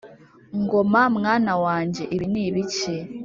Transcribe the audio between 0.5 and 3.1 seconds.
Ngoma mwana wanjye ibi ni ibiki?»